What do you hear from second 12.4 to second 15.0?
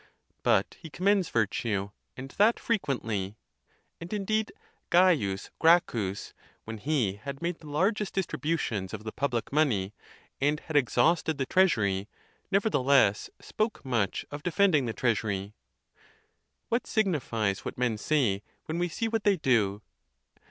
nevertheless spoke much of defend ing the